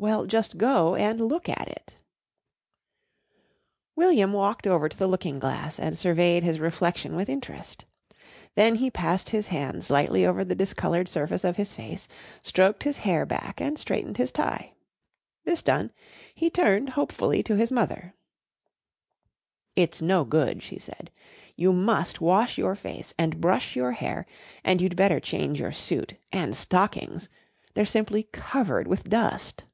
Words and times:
"Well, 0.00 0.26
just 0.26 0.58
go 0.58 0.94
and 0.94 1.20
look 1.20 1.48
at 1.48 1.66
it." 1.66 1.94
William 3.96 4.32
walked 4.32 4.64
over 4.64 4.88
to 4.88 4.96
the 4.96 5.08
looking 5.08 5.40
glass 5.40 5.80
and 5.80 5.98
surveyed 5.98 6.44
his 6.44 6.60
reflection 6.60 7.16
with 7.16 7.28
interest. 7.28 7.84
Then 8.54 8.76
he 8.76 8.92
passed 8.92 9.30
his 9.30 9.48
hands 9.48 9.90
lightly 9.90 10.24
over 10.24 10.44
the 10.44 10.54
discoloured 10.54 11.08
surface 11.08 11.42
of 11.42 11.56
his 11.56 11.72
face, 11.72 12.06
stroked 12.44 12.84
his 12.84 12.98
hair 12.98 13.26
back 13.26 13.60
and 13.60 13.76
straightened 13.76 14.18
his 14.18 14.30
tie. 14.30 14.74
This 15.42 15.64
done, 15.64 15.90
he 16.32 16.48
turned 16.48 16.90
hopefully 16.90 17.42
to 17.42 17.56
his 17.56 17.72
mother. 17.72 18.14
"It's 19.74 20.00
no 20.00 20.24
good," 20.24 20.62
she 20.62 20.78
said. 20.78 21.10
"You 21.56 21.72
must 21.72 22.20
wash 22.20 22.56
your 22.56 22.76
face 22.76 23.14
and 23.18 23.40
brush 23.40 23.74
your 23.74 23.90
hair 23.90 24.26
and 24.62 24.80
you'd 24.80 24.94
better 24.94 25.18
change 25.18 25.58
your 25.58 25.72
suit 25.72 26.14
and 26.30 26.54
stockings. 26.54 27.28
They're 27.74 27.84
simply 27.84 28.28
covered 28.32 28.86
with 28.86 29.02
dust!" 29.02 29.64